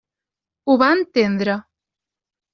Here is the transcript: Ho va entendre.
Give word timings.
Ho 0.71 0.77
va 0.83 0.87
entendre. 1.01 1.59